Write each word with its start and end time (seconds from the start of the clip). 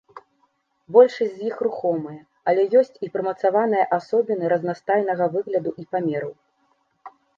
Большасць 0.95 1.33
з 1.35 1.41
іх 1.49 1.59
рухомыя, 1.67 2.17
але 2.51 2.61
ёсць 2.79 2.97
і 3.07 3.09
прымацаваныя 3.17 3.83
асобіны 3.99 4.45
разнастайнага 4.55 5.25
выгляду 5.37 5.71
і 5.85 5.87
памераў. 5.93 6.33